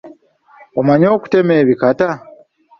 Omanyi 0.79 1.07
okutema 1.15 1.53
ebikata? 1.63 2.09